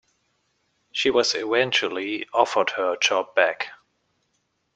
[0.91, 3.67] She was eventually offered her job back.